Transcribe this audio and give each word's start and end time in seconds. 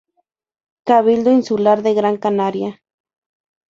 Cabildo 0.87 1.29
Insular 1.31 1.83
de 1.83 1.93
Gran 1.93 2.17
Canaria. 2.17 2.79